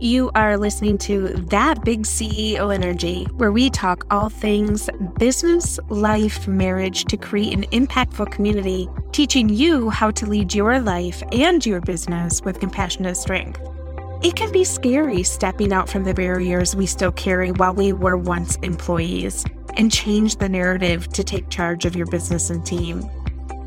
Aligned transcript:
You 0.00 0.32
are 0.34 0.58
listening 0.58 0.98
to 0.98 1.28
That 1.28 1.84
Big 1.84 2.02
CEO 2.02 2.74
Energy, 2.74 3.24
where 3.36 3.52
we 3.52 3.70
talk 3.70 4.04
all 4.10 4.28
things 4.28 4.90
business, 5.18 5.78
life, 5.88 6.48
marriage 6.48 7.04
to 7.04 7.16
create 7.16 7.54
an 7.54 7.64
impactful 7.66 8.32
community, 8.32 8.88
teaching 9.12 9.48
you 9.48 9.90
how 9.90 10.10
to 10.10 10.26
lead 10.26 10.52
your 10.52 10.80
life 10.80 11.22
and 11.30 11.64
your 11.64 11.80
business 11.80 12.42
with 12.42 12.58
compassionate 12.58 13.16
strength. 13.16 13.60
It 14.22 14.34
can 14.34 14.50
be 14.50 14.64
scary 14.64 15.22
stepping 15.22 15.72
out 15.72 15.88
from 15.88 16.02
the 16.02 16.14
barriers 16.14 16.74
we 16.74 16.86
still 16.86 17.12
carry 17.12 17.52
while 17.52 17.74
we 17.74 17.92
were 17.92 18.16
once 18.16 18.56
employees 18.56 19.44
and 19.76 19.92
change 19.92 20.36
the 20.36 20.48
narrative 20.48 21.08
to 21.10 21.22
take 21.22 21.50
charge 21.50 21.84
of 21.84 21.94
your 21.94 22.06
business 22.06 22.50
and 22.50 22.66
team. 22.66 23.08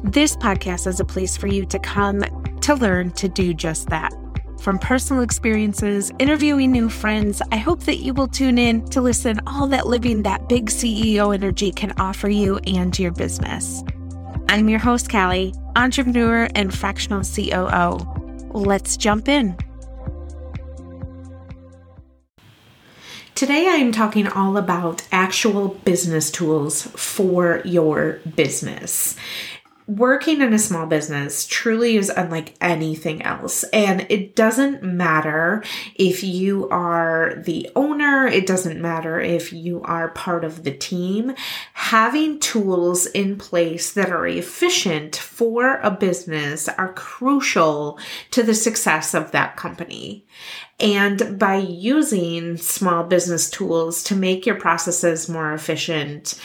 This 0.04 0.36
podcast 0.36 0.88
is 0.88 1.00
a 1.00 1.06
place 1.06 1.38
for 1.38 1.48
you 1.48 1.66
to 1.68 1.80
come 1.80 2.24
to 2.62 2.76
learn 2.76 3.12
to 3.12 3.30
do 3.30 3.54
just 3.54 3.88
that. 3.90 4.14
From 4.60 4.80
personal 4.80 5.22
experiences, 5.22 6.12
interviewing 6.20 6.72
new 6.72 6.90
friends, 6.90 7.42
I 7.52 7.58
hope 7.58 7.82
that 7.82 7.98
you 7.98 8.14
will 8.14 8.28
tune 8.28 8.58
in 8.58 8.86
to 8.90 9.02
listen 9.02 9.40
all 9.46 9.68
that 9.68 9.88
living 9.88 10.24
that 10.24 10.50
big 10.50 10.70
CEO 10.70 11.34
energy 11.34 11.72
can 11.72 11.94
offer 12.00 12.28
you 12.28 12.58
and 12.66 12.98
your 12.98 13.12
business. 13.12 13.84
I'm 14.50 14.68
your 14.68 14.80
host, 14.80 15.10
Callie, 15.10 15.54
entrepreneur 15.76 16.50
and 16.56 16.74
fractional 16.74 17.24
COO. 17.24 17.98
Let's 18.52 18.98
jump 18.98 19.28
in. 19.28 19.56
Today, 23.36 23.68
I 23.68 23.76
am 23.76 23.92
talking 23.92 24.28
all 24.28 24.58
about 24.58 25.08
actual 25.12 25.68
business 25.86 26.32
tools 26.32 26.82
for 26.96 27.62
your 27.64 28.20
business 28.36 29.16
working 29.88 30.42
in 30.42 30.54
a 30.54 30.60
small 30.60 30.86
business 30.86 31.48
truly 31.48 31.96
is 31.96 32.10
unlike 32.10 32.56
anything 32.60 33.22
else. 33.22 33.64
And 33.72 34.06
it 34.10 34.36
doesn't 34.36 34.84
matter 34.84 35.64
if 35.96 36.24
you 36.24 36.68
are 36.70 37.36
the 37.38 37.70
owner, 37.76 38.28
it 38.28 38.46
doesn't 38.46 38.82
matter 38.82 39.20
if 39.20 39.54
you 39.54 39.82
are 39.84 40.10
part 40.10 40.44
of 40.44 40.64
the 40.64 40.76
team. 40.76 41.34
Having 41.74 42.40
tools 42.40 43.06
in 43.06 43.38
place 43.38 43.94
that 43.94 44.12
are 44.12 44.28
efficient 44.28 45.16
for 45.16 45.78
a 45.78 45.90
business 45.90 46.68
are 46.68 46.92
crucial 46.94 47.98
to 48.32 48.44
the 48.44 48.54
success 48.54 49.14
of 49.14 49.32
that 49.32 49.56
company. 49.56 50.26
And 50.80 51.40
by 51.40 51.58
using 51.58 52.58
small 52.58 53.04
business 53.04 53.50
tools 53.50 54.04
to 54.04 54.16
make 54.16 54.46
your 54.46 54.56
processes 54.56 55.30
more 55.30 55.54
efficient, 55.54 56.40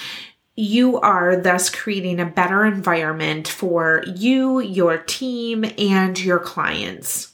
you 0.55 1.00
are 1.00 1.36
thus 1.36 1.70
creating 1.70 2.20
a 2.20 2.27
better 2.27 2.64
environment 2.64 3.48
for 3.48 4.05
you, 4.14 4.61
your 4.61 4.98
team, 4.98 5.64
and 5.78 6.19
your 6.20 6.39
clients. 6.39 7.33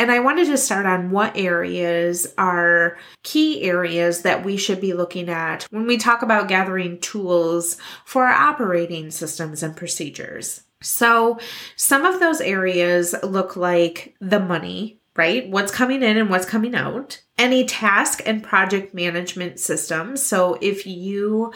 And 0.00 0.10
I 0.10 0.20
wanted 0.20 0.46
to 0.46 0.56
start 0.56 0.86
on 0.86 1.10
what 1.10 1.36
areas 1.36 2.26
are 2.38 2.96
key 3.22 3.62
areas 3.64 4.22
that 4.22 4.46
we 4.46 4.56
should 4.56 4.80
be 4.80 4.94
looking 4.94 5.28
at 5.28 5.64
when 5.64 5.86
we 5.86 5.98
talk 5.98 6.22
about 6.22 6.48
gathering 6.48 6.98
tools 7.00 7.76
for 8.06 8.24
our 8.24 8.32
operating 8.32 9.10
systems 9.10 9.62
and 9.62 9.76
procedures. 9.76 10.62
So, 10.82 11.38
some 11.76 12.06
of 12.06 12.18
those 12.18 12.40
areas 12.40 13.14
look 13.22 13.56
like 13.56 14.14
the 14.22 14.40
money, 14.40 14.98
right? 15.16 15.46
What's 15.50 15.70
coming 15.70 16.02
in 16.02 16.16
and 16.16 16.30
what's 16.30 16.46
coming 16.46 16.74
out. 16.74 17.20
Any 17.36 17.66
task 17.66 18.22
and 18.24 18.42
project 18.42 18.94
management 18.94 19.60
system. 19.60 20.16
So, 20.16 20.56
if 20.62 20.86
you 20.86 21.52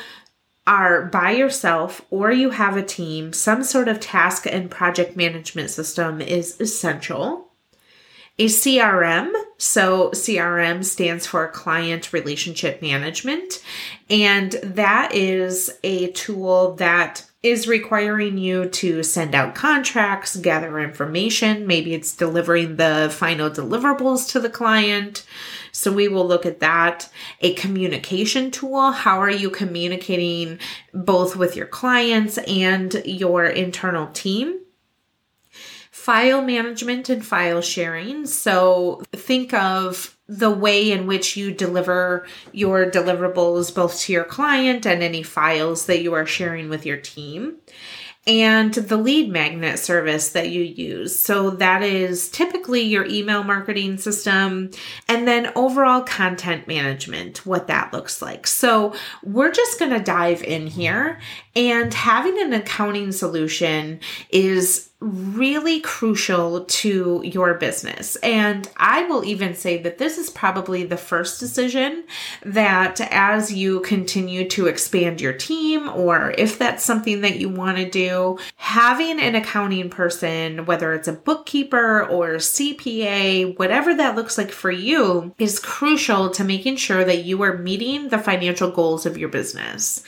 are 0.66 1.06
by 1.06 1.32
yourself 1.32 2.04
or 2.10 2.32
you 2.32 2.50
have 2.50 2.76
a 2.76 2.82
team, 2.82 3.32
some 3.32 3.62
sort 3.62 3.88
of 3.88 4.00
task 4.00 4.46
and 4.46 4.70
project 4.70 5.16
management 5.16 5.70
system 5.70 6.20
is 6.20 6.60
essential. 6.60 7.48
A 8.36 8.46
CRM, 8.46 9.32
so 9.58 10.10
CRM 10.10 10.84
stands 10.84 11.24
for 11.24 11.46
Client 11.46 12.12
Relationship 12.12 12.82
Management, 12.82 13.62
and 14.10 14.52
that 14.60 15.14
is 15.14 15.78
a 15.84 16.10
tool 16.10 16.74
that 16.74 17.24
is 17.44 17.68
requiring 17.68 18.36
you 18.36 18.68
to 18.70 19.04
send 19.04 19.36
out 19.36 19.54
contracts, 19.54 20.34
gather 20.34 20.80
information. 20.80 21.66
Maybe 21.66 21.94
it's 21.94 22.16
delivering 22.16 22.74
the 22.74 23.08
final 23.14 23.50
deliverables 23.50 24.28
to 24.32 24.40
the 24.40 24.50
client. 24.50 25.24
So 25.74 25.92
we 25.92 26.06
will 26.06 26.26
look 26.26 26.46
at 26.46 26.60
that. 26.60 27.10
A 27.40 27.52
communication 27.54 28.52
tool. 28.52 28.92
How 28.92 29.20
are 29.20 29.30
you 29.30 29.50
communicating 29.50 30.60
both 30.94 31.34
with 31.34 31.56
your 31.56 31.66
clients 31.66 32.38
and 32.38 32.94
your 33.04 33.44
internal 33.44 34.06
team? 34.12 34.60
File 35.90 36.42
management 36.42 37.08
and 37.08 37.26
file 37.26 37.60
sharing. 37.60 38.24
So 38.26 39.02
think 39.12 39.52
of 39.52 40.16
the 40.28 40.50
way 40.50 40.92
in 40.92 41.08
which 41.08 41.36
you 41.36 41.52
deliver 41.52 42.26
your 42.52 42.88
deliverables 42.88 43.74
both 43.74 43.98
to 44.00 44.12
your 44.12 44.24
client 44.24 44.86
and 44.86 45.02
any 45.02 45.24
files 45.24 45.86
that 45.86 46.02
you 46.02 46.14
are 46.14 46.26
sharing 46.26 46.68
with 46.68 46.86
your 46.86 46.98
team 46.98 47.56
and 48.26 48.72
the 48.72 48.96
lead 48.96 49.30
magnet 49.30 49.78
service 49.78 50.30
that 50.30 50.48
you 50.48 50.62
use. 50.62 51.18
So 51.18 51.50
that 51.50 51.82
is 51.82 52.30
typically 52.30 52.80
your 52.80 53.04
email 53.04 53.44
marketing 53.44 53.98
system 53.98 54.70
and 55.08 55.28
then 55.28 55.52
overall 55.54 56.00
content 56.00 56.66
management, 56.66 57.44
what 57.44 57.66
that 57.66 57.92
looks 57.92 58.22
like. 58.22 58.46
So 58.46 58.94
we're 59.22 59.52
just 59.52 59.78
going 59.78 59.90
to 59.90 60.00
dive 60.00 60.42
in 60.42 60.66
here 60.66 61.20
and 61.56 61.92
having 61.92 62.40
an 62.40 62.52
accounting 62.52 63.12
solution 63.12 64.00
is 64.30 64.90
really 65.04 65.80
crucial 65.80 66.64
to 66.64 67.20
your 67.22 67.54
business. 67.54 68.16
And 68.16 68.68
I 68.78 69.04
will 69.04 69.24
even 69.24 69.54
say 69.54 69.82
that 69.82 69.98
this 69.98 70.16
is 70.16 70.30
probably 70.30 70.84
the 70.84 70.96
first 70.96 71.38
decision 71.38 72.04
that 72.42 73.00
as 73.12 73.52
you 73.52 73.80
continue 73.80 74.48
to 74.50 74.66
expand 74.66 75.20
your 75.20 75.34
team, 75.34 75.90
or 75.90 76.34
if 76.38 76.58
that's 76.58 76.84
something 76.84 77.20
that 77.20 77.38
you 77.38 77.50
want 77.50 77.76
to 77.76 77.90
do, 77.90 78.38
having 78.56 79.20
an 79.20 79.34
accounting 79.34 79.90
person, 79.90 80.64
whether 80.64 80.94
it's 80.94 81.08
a 81.08 81.12
bookkeeper 81.12 82.04
or 82.04 82.36
CPA, 82.36 83.58
whatever 83.58 83.94
that 83.94 84.16
looks 84.16 84.38
like 84.38 84.50
for 84.50 84.70
you, 84.70 85.34
is 85.38 85.58
crucial 85.58 86.30
to 86.30 86.44
making 86.44 86.76
sure 86.76 87.04
that 87.04 87.24
you 87.24 87.42
are 87.42 87.58
meeting 87.58 88.08
the 88.08 88.18
financial 88.18 88.70
goals 88.70 89.04
of 89.04 89.18
your 89.18 89.28
business. 89.28 90.02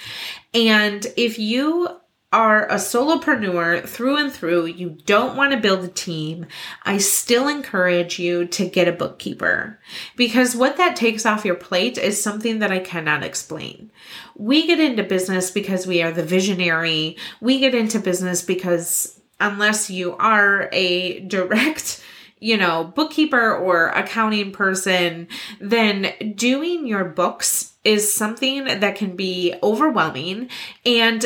And 0.57 1.07
if 1.19 1.39
you 1.39 1.87
are 2.33 2.67
a 2.69 2.77
solopreneur 2.77 3.87
through 3.87 4.17
and 4.17 4.33
through, 4.33 4.65
you 4.65 4.97
don't 5.05 5.37
want 5.37 5.53
to 5.53 5.59
build 5.59 5.85
a 5.85 5.89
team, 5.89 6.47
I 6.83 6.97
still 6.97 7.47
encourage 7.47 8.19
you 8.19 8.47
to 8.47 8.67
get 8.67 8.89
a 8.89 8.93
bookkeeper 8.93 9.79
because 10.17 10.57
what 10.57 10.79
that 10.79 10.97
takes 10.97 11.27
off 11.27 11.45
your 11.45 11.57
plate 11.57 11.99
is 11.99 12.23
something 12.23 12.61
that 12.61 12.73
I 12.73 12.79
cannot 12.79 13.23
explain. 13.23 13.93
We 14.35 14.67
get 14.67 14.81
into 14.81 15.03
business 15.03 15.51
because 15.51 15.87
we 15.87 16.03
are 16.03 16.11
the 16.11 16.25
visionary. 16.25 17.19
We 17.43 17.61
get 17.61 17.75
into 17.75 17.99
business 17.99 18.41
because 18.41 19.21
unless 19.39 19.91
you 19.91 20.17
are 20.17 20.71
a 20.73 21.21
direct 21.27 22.03
you 22.39 22.57
know, 22.57 22.85
bookkeeper 22.95 23.57
or 23.57 23.89
accounting 23.89 24.53
person, 24.53 25.29
then 25.61 26.35
doing 26.35 26.87
your 26.87 27.05
books 27.05 27.75
is 27.85 28.13
something 28.13 28.65
that 28.65 28.97
can 28.97 29.17
be 29.17 29.55
overwhelming 29.63 30.51
and 30.85 31.25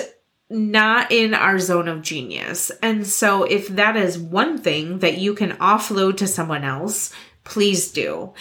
not 0.49 1.11
in 1.13 1.33
our 1.33 1.59
zone 1.59 1.89
of 1.89 2.03
genius. 2.03 2.71
And 2.83 3.07
so, 3.07 3.45
if 3.45 3.69
that 3.69 3.97
is 3.97 4.19
one 4.19 4.59
thing 4.59 4.99
that 4.99 5.19
you 5.19 5.35
can 5.35 5.53
offload 5.53 6.17
to 6.19 6.27
someone 6.27 6.65
else, 6.65 7.13
please 7.45 7.93
do. 7.93 8.33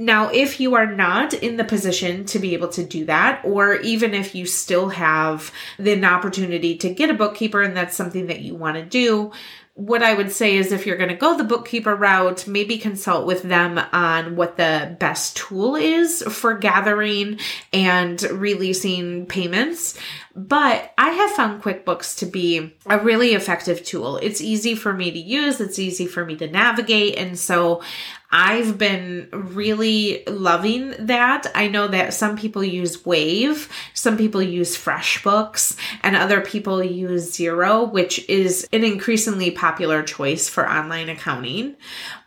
Now, 0.00 0.28
if 0.28 0.60
you 0.60 0.76
are 0.76 0.86
not 0.86 1.34
in 1.34 1.56
the 1.56 1.64
position 1.64 2.24
to 2.26 2.38
be 2.38 2.54
able 2.54 2.68
to 2.68 2.84
do 2.84 3.06
that, 3.06 3.40
or 3.44 3.74
even 3.76 4.14
if 4.14 4.32
you 4.32 4.46
still 4.46 4.90
have 4.90 5.50
the 5.76 6.02
opportunity 6.04 6.76
to 6.76 6.90
get 6.90 7.10
a 7.10 7.14
bookkeeper 7.14 7.62
and 7.62 7.76
that's 7.76 7.96
something 7.96 8.28
that 8.28 8.42
you 8.42 8.54
want 8.54 8.76
to 8.76 8.84
do, 8.84 9.32
what 9.78 10.02
I 10.02 10.12
would 10.12 10.32
say 10.32 10.56
is 10.56 10.72
if 10.72 10.86
you're 10.86 10.96
going 10.96 11.08
to 11.08 11.14
go 11.14 11.36
the 11.36 11.44
bookkeeper 11.44 11.94
route, 11.94 12.48
maybe 12.48 12.78
consult 12.78 13.28
with 13.28 13.42
them 13.44 13.78
on 13.92 14.34
what 14.34 14.56
the 14.56 14.96
best 14.98 15.36
tool 15.36 15.76
is 15.76 16.20
for 16.22 16.54
gathering 16.54 17.38
and 17.72 18.20
releasing 18.22 19.26
payments. 19.26 19.96
But 20.38 20.94
I 20.96 21.10
have 21.10 21.32
found 21.32 21.64
QuickBooks 21.64 22.16
to 22.18 22.26
be 22.26 22.72
a 22.86 22.96
really 23.00 23.34
effective 23.34 23.84
tool. 23.84 24.18
It's 24.18 24.40
easy 24.40 24.76
for 24.76 24.92
me 24.92 25.10
to 25.10 25.18
use, 25.18 25.60
it's 25.60 25.80
easy 25.80 26.06
for 26.06 26.24
me 26.24 26.36
to 26.36 26.46
navigate. 26.48 27.18
And 27.18 27.36
so 27.36 27.82
I've 28.30 28.78
been 28.78 29.28
really 29.32 30.22
loving 30.28 30.94
that. 31.00 31.50
I 31.56 31.66
know 31.66 31.88
that 31.88 32.14
some 32.14 32.36
people 32.36 32.62
use 32.62 33.04
Wave, 33.04 33.68
some 33.94 34.16
people 34.16 34.40
use 34.40 34.76
FreshBooks, 34.76 35.76
and 36.04 36.14
other 36.14 36.40
people 36.40 36.84
use 36.84 37.32
Xero, 37.32 37.90
which 37.90 38.28
is 38.28 38.68
an 38.72 38.84
increasingly 38.84 39.50
popular 39.50 40.04
choice 40.04 40.48
for 40.48 40.70
online 40.70 41.08
accounting. 41.08 41.74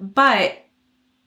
But 0.01 0.60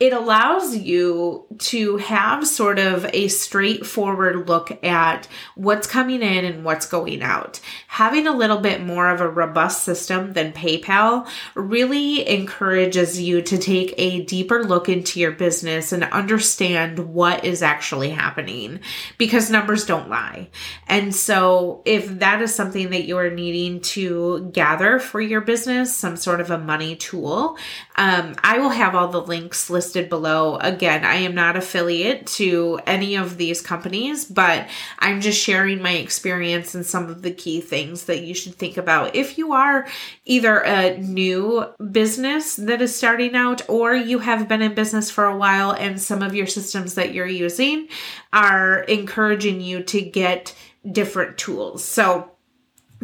it 0.05 0.13
allows 0.13 0.77
you 0.77 1.47
to 1.57 1.97
have 1.97 2.47
sort 2.47 2.79
of 2.79 3.07
a 3.15 3.27
straightforward 3.29 4.47
look 4.47 4.85
at 4.85 5.27
what's 5.55 5.87
coming 5.87 6.21
in 6.21 6.45
and 6.45 6.63
what's 6.63 6.85
going 6.85 7.23
out. 7.23 7.59
Having 7.89 8.27
a 8.27 8.37
little 8.37 8.59
bit 8.59 8.83
more 8.83 9.09
of 9.09 9.23
a 9.23 9.29
robust 9.31 9.83
system 9.83 10.35
than 10.35 10.53
PayPal 10.53 11.27
really 11.55 12.29
encourages 12.29 13.19
you 13.19 13.41
to 13.41 13.57
take 13.57 13.95
a 13.97 14.23
deeper 14.27 14.63
look 14.63 14.91
into 14.91 15.21
your 15.21 15.33
business 15.33 15.91
and 15.91 16.05
understand 16.05 16.99
what 17.15 17.43
is 17.43 17.63
actually 17.63 18.11
happening 18.11 18.81
because 19.17 19.49
numbers 19.49 19.87
don't 19.87 20.11
lie. 20.11 20.51
And 20.87 21.15
so, 21.15 21.81
if 21.87 22.19
that 22.19 22.43
is 22.43 22.55
something 22.55 22.91
that 22.91 23.05
you 23.05 23.17
are 23.17 23.31
needing 23.31 23.81
to 23.81 24.51
gather 24.53 24.99
for 24.99 25.23
your 25.23 25.41
business, 25.41 25.97
some 25.97 26.19
sort 26.19 26.43
of 26.43 26.51
a 26.51 26.59
money 26.59 26.95
tool, 26.95 27.57
um, 27.97 28.35
I 28.43 28.59
will 28.59 28.71
have 28.71 28.95
all 28.95 29.09
the 29.09 29.23
links 29.23 29.71
listed 29.71 30.09
below. 30.09 30.57
Again, 30.57 31.05
I 31.05 31.17
am 31.17 31.35
not 31.35 31.57
affiliate 31.57 32.27
to 32.27 32.81
any 32.87 33.15
of 33.15 33.37
these 33.37 33.61
companies, 33.61 34.25
but 34.25 34.69
I'm 34.99 35.21
just 35.21 35.41
sharing 35.41 35.81
my 35.81 35.93
experience 35.93 36.75
and 36.75 36.85
some 36.85 37.09
of 37.09 37.23
the 37.23 37.31
key 37.31 37.61
things 37.61 38.05
that 38.07 38.23
you 38.23 38.35
should 38.35 38.57
think 38.57 38.77
about 38.77 39.15
if 39.15 39.39
you 39.39 39.53
are 39.53 39.87
either 40.25 40.59
a 40.59 40.99
new 40.99 41.65
business 41.93 42.57
that 42.57 42.83
is 42.83 42.97
starting 42.97 43.37
out 43.37 43.69
or 43.69 43.95
you 43.95 44.19
have 44.19 44.49
been 44.49 44.63
in 44.63 44.75
business 44.75 45.11
for 45.11 45.25
a 45.25 45.37
while 45.37 45.71
and 45.71 46.01
some 46.01 46.23
of 46.23 46.35
your 46.35 46.47
systems 46.47 46.95
that 46.95 47.15
you're 47.15 47.27
using 47.27 47.89
are 48.33 48.81
encouraging 48.81 49.61
you 49.61 49.83
to 49.85 50.01
get 50.01 50.55
different 50.91 51.39
tools. 51.39 51.85
So, 51.85 52.31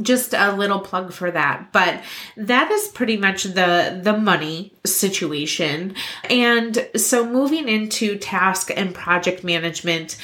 just 0.03 0.35
a 0.35 0.53
little 0.53 0.81
plug 0.81 1.13
for 1.13 1.31
that 1.31 1.73
but 1.73 2.03
that 2.37 2.71
is 2.71 2.89
pretty 2.89 3.17
much 3.17 3.45
the 3.45 4.01
the 4.03 4.17
money 4.17 4.73
situation 4.87 5.95
and 6.29 6.89
so 6.97 7.27
moving 7.27 7.69
into 7.69 8.17
task 8.17 8.71
and 8.77 8.95
project 8.95 9.45
management 9.45 10.17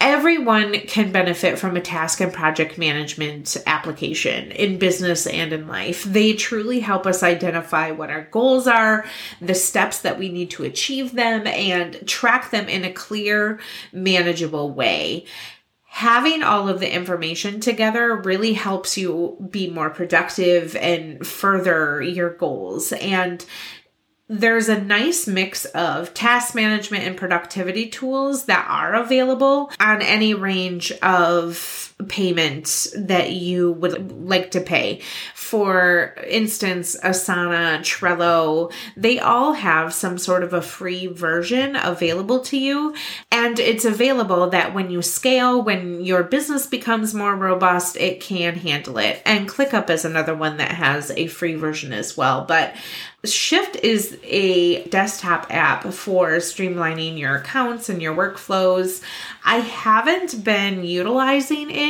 everyone 0.00 0.78
can 0.80 1.12
benefit 1.12 1.58
from 1.58 1.76
a 1.76 1.80
task 1.80 2.20
and 2.20 2.32
project 2.32 2.76
management 2.76 3.56
application 3.66 4.50
in 4.50 4.78
business 4.78 5.26
and 5.26 5.52
in 5.52 5.66
life. 5.66 6.04
They 6.04 6.34
truly 6.34 6.80
help 6.80 7.06
us 7.06 7.22
identify 7.22 7.90
what 7.90 8.10
our 8.10 8.24
goals 8.24 8.66
are, 8.66 9.06
the 9.40 9.54
steps 9.54 10.00
that 10.00 10.18
we 10.18 10.28
need 10.28 10.50
to 10.50 10.64
achieve 10.64 11.12
them, 11.12 11.46
and 11.46 12.06
track 12.06 12.50
them 12.50 12.68
in 12.68 12.84
a 12.84 12.92
clear, 12.92 13.60
manageable 13.92 14.70
way 14.70 15.24
having 15.94 16.42
all 16.42 16.68
of 16.68 16.80
the 16.80 16.92
information 16.92 17.60
together 17.60 18.16
really 18.16 18.52
helps 18.52 18.98
you 18.98 19.36
be 19.48 19.70
more 19.70 19.90
productive 19.90 20.74
and 20.74 21.24
further 21.24 22.02
your 22.02 22.30
goals. 22.30 22.92
And 22.94 23.46
there's 24.28 24.68
a 24.68 24.82
nice 24.82 25.28
mix 25.28 25.66
of 25.66 26.12
task 26.12 26.52
management 26.52 27.04
and 27.04 27.16
productivity 27.16 27.88
tools 27.88 28.46
that 28.46 28.66
are 28.68 28.94
available 28.96 29.70
on 29.78 30.02
any 30.02 30.34
range 30.34 30.90
of 31.00 31.93
payments 32.08 32.92
that 32.96 33.30
you 33.30 33.72
would 33.72 34.26
like 34.26 34.50
to 34.50 34.60
pay. 34.60 35.00
For 35.34 36.16
instance, 36.26 36.96
Asana, 37.02 37.78
Trello, 37.78 38.72
they 38.96 39.20
all 39.20 39.52
have 39.52 39.94
some 39.94 40.18
sort 40.18 40.42
of 40.42 40.52
a 40.52 40.62
free 40.62 41.06
version 41.06 41.76
available 41.76 42.40
to 42.40 42.58
you. 42.58 42.94
And 43.30 43.58
it's 43.58 43.84
available 43.84 44.50
that 44.50 44.74
when 44.74 44.90
you 44.90 45.02
scale, 45.02 45.62
when 45.62 46.04
your 46.04 46.24
business 46.24 46.66
becomes 46.66 47.14
more 47.14 47.36
robust, 47.36 47.96
it 47.96 48.20
can 48.20 48.56
handle 48.56 48.98
it. 48.98 49.22
And 49.24 49.48
ClickUp 49.48 49.88
is 49.90 50.04
another 50.04 50.34
one 50.34 50.56
that 50.56 50.72
has 50.72 51.12
a 51.12 51.28
free 51.28 51.54
version 51.54 51.92
as 51.92 52.16
well. 52.16 52.44
But 52.44 52.74
Shift 53.24 53.76
is 53.76 54.18
a 54.22 54.84
desktop 54.88 55.46
app 55.48 55.84
for 55.84 56.32
streamlining 56.36 57.18
your 57.18 57.36
accounts 57.36 57.88
and 57.88 58.02
your 58.02 58.14
workflows. 58.14 59.02
I 59.44 59.58
haven't 59.60 60.44
been 60.44 60.84
utilizing 60.84 61.70
it. 61.70 61.83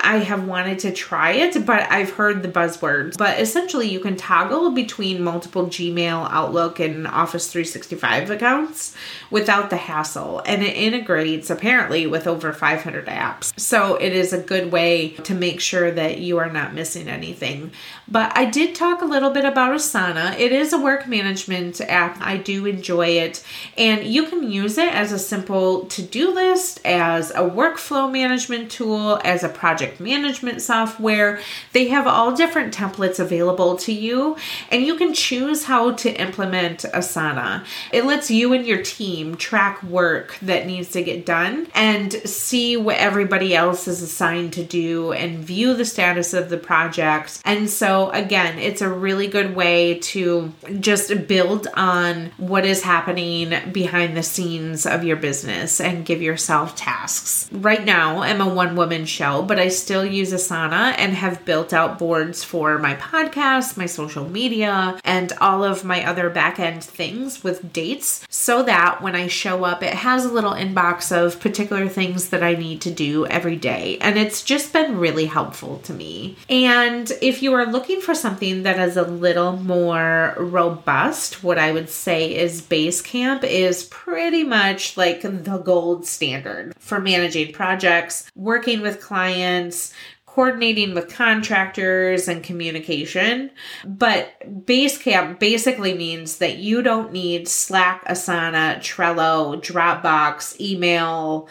I 0.00 0.18
have 0.18 0.46
wanted 0.46 0.80
to 0.80 0.92
try 0.92 1.32
it, 1.32 1.64
but 1.64 1.90
I've 1.90 2.10
heard 2.10 2.42
the 2.42 2.48
buzzwords. 2.48 3.16
But 3.16 3.40
essentially, 3.40 3.88
you 3.88 4.00
can 4.00 4.16
toggle 4.16 4.70
between 4.70 5.22
multiple 5.22 5.66
Gmail, 5.66 6.28
Outlook, 6.30 6.80
and 6.80 7.06
Office 7.06 7.50
365 7.50 8.30
accounts 8.30 8.94
without 9.30 9.70
the 9.70 9.76
hassle. 9.76 10.42
And 10.44 10.62
it 10.62 10.76
integrates 10.76 11.50
apparently 11.50 12.06
with 12.06 12.26
over 12.26 12.52
500 12.52 13.06
apps. 13.06 13.58
So 13.58 13.96
it 13.96 14.12
is 14.12 14.32
a 14.32 14.38
good 14.38 14.72
way 14.72 15.10
to 15.24 15.34
make 15.34 15.60
sure 15.60 15.90
that 15.90 16.18
you 16.18 16.38
are 16.38 16.50
not 16.50 16.74
missing 16.74 17.08
anything. 17.08 17.70
But 18.08 18.36
I 18.36 18.44
did 18.44 18.74
talk 18.74 19.00
a 19.00 19.06
little 19.06 19.30
bit 19.30 19.44
about 19.44 19.74
Asana. 19.74 20.38
It 20.38 20.52
is 20.52 20.72
a 20.72 20.78
work 20.78 21.08
management 21.08 21.80
app. 21.80 22.20
I 22.20 22.36
do 22.36 22.66
enjoy 22.66 23.08
it. 23.08 23.44
And 23.78 24.04
you 24.04 24.24
can 24.24 24.50
use 24.50 24.78
it 24.78 24.92
as 24.92 25.12
a 25.12 25.18
simple 25.18 25.86
to 25.86 26.02
do 26.02 26.32
list 26.34 26.80
as 26.84 27.30
a 27.30 27.40
workflow 27.40 28.10
management 28.10 28.70
tool, 28.70 29.20
as 29.24 29.44
a 29.44 29.48
project 29.48 30.00
management 30.00 30.62
software. 30.62 31.40
They 31.72 31.88
have 31.88 32.06
all 32.06 32.34
different 32.34 32.74
templates 32.74 33.18
available 33.18 33.76
to 33.78 33.92
you, 33.92 34.36
and 34.70 34.82
you 34.82 34.96
can 34.96 35.14
choose 35.14 35.64
how 35.64 35.92
to 35.92 36.12
implement 36.20 36.80
Asana. 36.94 37.64
It 37.92 38.04
lets 38.04 38.30
you 38.30 38.52
and 38.52 38.66
your 38.66 38.82
team 38.82 39.36
track 39.36 39.82
work 39.82 40.36
that 40.42 40.66
needs 40.66 40.90
to 40.90 41.02
get 41.02 41.26
done 41.26 41.68
and 41.74 42.12
see 42.12 42.76
what 42.76 42.96
everybody 42.96 43.54
else 43.54 43.88
is 43.88 44.02
assigned 44.02 44.52
to 44.54 44.64
do 44.64 45.12
and 45.12 45.38
view 45.38 45.74
the 45.74 45.84
status 45.84 46.34
of 46.34 46.50
the 46.50 46.58
project. 46.58 47.40
And 47.44 47.68
so, 47.68 48.10
again, 48.10 48.58
it's 48.58 48.80
a 48.80 48.88
really 48.88 49.26
good 49.26 49.54
way 49.54 49.98
to 50.00 50.52
just 50.80 51.26
build 51.26 51.68
on 51.74 52.32
what 52.36 52.64
is 52.64 52.82
happening 52.82 53.54
behind 53.72 54.16
the 54.16 54.22
scenes 54.22 54.86
of 54.86 55.04
your 55.04 55.16
business 55.16 55.80
and 55.80 56.04
give 56.04 56.22
yourself 56.22 56.76
tasks. 56.76 57.48
Right 57.52 57.84
now, 57.84 58.22
I'm 58.22 58.40
a 58.40 58.52
one 58.52 58.76
woman 58.76 59.04
show, 59.12 59.42
but 59.42 59.58
I 59.58 59.68
still 59.68 60.04
use 60.04 60.32
Asana 60.32 60.94
and 60.98 61.12
have 61.14 61.44
built 61.44 61.72
out 61.72 61.98
boards 61.98 62.42
for 62.42 62.78
my 62.78 62.94
podcast, 62.94 63.76
my 63.76 63.86
social 63.86 64.28
media, 64.28 64.98
and 65.04 65.32
all 65.40 65.62
of 65.62 65.84
my 65.84 66.04
other 66.04 66.30
back 66.30 66.58
end 66.58 66.82
things 66.82 67.44
with 67.44 67.72
dates 67.72 68.26
so 68.30 68.62
that 68.62 69.02
when 69.02 69.14
I 69.14 69.26
show 69.26 69.64
up, 69.64 69.82
it 69.82 69.94
has 69.94 70.24
a 70.24 70.32
little 70.32 70.52
inbox 70.52 71.12
of 71.12 71.40
particular 71.40 71.88
things 71.88 72.30
that 72.30 72.42
I 72.42 72.54
need 72.54 72.80
to 72.82 72.90
do 72.90 73.26
every 73.26 73.56
day. 73.56 73.98
And 74.00 74.18
it's 74.18 74.42
just 74.42 74.72
been 74.72 74.98
really 74.98 75.26
helpful 75.26 75.78
to 75.80 75.92
me. 75.92 76.36
And 76.48 77.10
if 77.20 77.42
you 77.42 77.52
are 77.54 77.66
looking 77.66 78.00
for 78.00 78.14
something 78.14 78.62
that 78.62 78.78
is 78.78 78.96
a 78.96 79.02
little 79.02 79.56
more 79.56 80.34
robust, 80.38 81.44
what 81.44 81.58
I 81.58 81.72
would 81.72 81.90
say 81.90 82.34
is 82.34 82.62
Basecamp 82.62 83.44
is 83.44 83.84
pretty 83.84 84.44
much 84.44 84.96
like 84.96 85.22
the 85.22 85.62
gold 85.64 86.06
standard 86.06 86.74
for 86.78 87.00
managing 87.00 87.52
projects, 87.52 88.30
working 88.34 88.80
with 88.80 89.01
clients, 89.02 89.92
coordinating 90.24 90.94
with 90.94 91.14
contractors 91.14 92.26
and 92.26 92.42
communication. 92.42 93.50
But 93.84 94.32
Basecamp 94.64 95.38
basically 95.38 95.92
means 95.92 96.38
that 96.38 96.56
you 96.56 96.80
don't 96.80 97.12
need 97.12 97.48
Slack, 97.48 98.02
Asana, 98.06 98.78
Trello, 98.78 99.60
Dropbox, 99.60 100.58
email, 100.58 101.48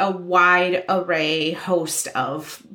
a 0.00 0.10
wide 0.10 0.84
array 0.88 1.52
host 1.52 2.08
of 2.16 2.66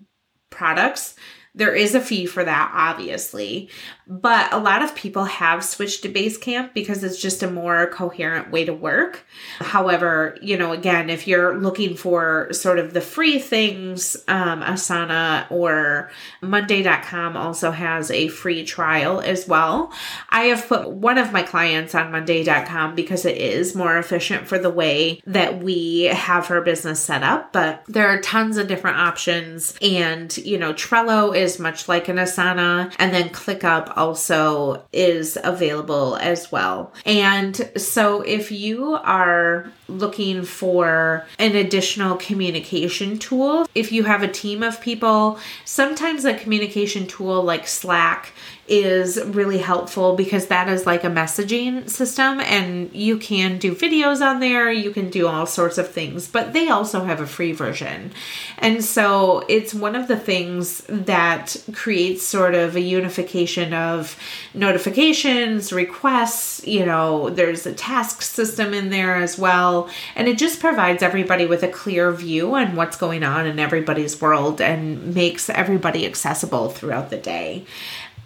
products. 0.49 1.15
There 1.55 1.73
is 1.73 1.95
a 1.95 2.01
fee 2.01 2.25
for 2.25 2.43
that, 2.43 2.71
obviously, 2.73 3.69
but 4.07 4.51
a 4.53 4.59
lot 4.59 4.81
of 4.81 4.95
people 4.95 5.25
have 5.25 5.63
switched 5.63 6.03
to 6.03 6.09
Basecamp 6.09 6.73
because 6.73 7.03
it's 7.03 7.21
just 7.21 7.43
a 7.43 7.49
more 7.49 7.87
coherent 7.87 8.51
way 8.51 8.65
to 8.65 8.73
work. 8.73 9.25
However, 9.59 10.37
you 10.41 10.57
know, 10.57 10.71
again, 10.71 11.09
if 11.09 11.27
you're 11.27 11.57
looking 11.57 11.95
for 11.95 12.47
sort 12.51 12.79
of 12.79 12.93
the 12.93 13.01
free 13.01 13.39
things, 13.39 14.15
um, 14.27 14.61
Asana 14.61 15.49
or 15.51 16.11
Monday.com 16.41 17.35
also 17.35 17.71
has 17.71 18.09
a 18.11 18.27
free 18.29 18.63
trial 18.63 19.19
as 19.19 19.47
well. 19.47 19.91
I 20.29 20.45
have 20.45 20.67
put 20.67 20.89
one 20.89 21.17
of 21.17 21.31
my 21.31 21.43
clients 21.43 21.93
on 21.93 22.11
Monday.com 22.11 22.95
because 22.95 23.25
it 23.25 23.37
is 23.37 23.75
more 23.75 23.97
efficient 23.97 24.47
for 24.47 24.57
the 24.57 24.69
way 24.69 25.21
that 25.25 25.61
we 25.63 26.03
have 26.03 26.47
her 26.47 26.61
business 26.61 26.99
set 26.99 27.23
up, 27.23 27.53
but 27.53 27.83
there 27.87 28.07
are 28.07 28.21
tons 28.21 28.57
of 28.57 28.67
different 28.67 28.97
options. 28.97 29.75
And, 29.81 30.35
you 30.37 30.57
know, 30.57 30.73
Trello 30.73 31.35
is 31.39 31.59
much 31.59 31.87
like 31.87 32.07
an 32.07 32.17
Asana, 32.17 32.93
and 32.99 33.13
then 33.13 33.29
ClickUp 33.29 33.93
also 33.95 34.83
is 34.93 35.37
available 35.43 36.17
as 36.17 36.51
well. 36.51 36.93
And 37.05 37.71
so 37.77 38.21
if 38.21 38.51
you 38.51 38.93
are 38.95 39.71
looking 39.87 40.43
for 40.43 41.25
an 41.39 41.55
additional 41.55 42.17
communication 42.17 43.17
tool, 43.17 43.67
if 43.73 43.91
you 43.91 44.03
have 44.03 44.21
a 44.21 44.27
team 44.27 44.61
of 44.63 44.81
people, 44.81 45.39
sometimes 45.65 46.25
a 46.25 46.33
communication 46.33 47.07
tool 47.07 47.41
like 47.41 47.67
Slack 47.67 48.33
is 48.69 49.19
really 49.25 49.57
helpful 49.57 50.15
because 50.15 50.47
that 50.47 50.69
is 50.69 50.85
like 50.85 51.03
a 51.03 51.09
messaging 51.09 51.89
system 51.89 52.39
and 52.39 52.93
you 52.93 53.17
can 53.17 53.57
do 53.57 53.73
videos 53.73 54.21
on 54.21 54.39
there, 54.39 54.71
you 54.71 54.91
can 54.91 55.09
do 55.09 55.27
all 55.27 55.47
sorts 55.47 55.79
of 55.79 55.89
things, 55.89 56.27
but 56.27 56.53
they 56.53 56.69
also 56.69 57.03
have 57.03 57.19
a 57.19 57.25
free 57.25 57.51
version. 57.51 58.11
And 58.59 58.83
so 58.85 59.43
it's 59.49 59.73
one 59.73 59.95
of 59.95 60.07
the 60.07 60.19
things 60.19 60.83
that 60.87 61.57
creates 61.73 62.23
sort 62.23 62.53
of 62.53 62.75
a 62.75 62.81
unification 62.81 63.73
of 63.73 64.15
notifications, 64.53 65.73
requests, 65.73 66.65
you 66.67 66.85
know, 66.85 67.31
there's 67.31 67.65
a 67.65 67.73
task 67.73 68.21
system 68.21 68.73
in 68.73 68.91
there 68.91 69.15
as 69.15 69.37
well. 69.37 69.89
And 70.15 70.27
it 70.27 70.37
just 70.37 70.59
provides 70.59 71.01
everybody 71.01 71.47
with 71.47 71.63
a 71.63 71.67
clear 71.67 72.11
view 72.11 72.53
on 72.53 72.75
what's 72.75 72.97
going 72.97 73.23
on 73.23 73.47
in 73.47 73.57
everybody's 73.57 74.21
world 74.21 74.61
and 74.61 75.15
makes 75.15 75.49
everybody 75.49 76.05
accessible 76.05 76.69
throughout 76.69 77.09
the 77.09 77.17
day. 77.17 77.65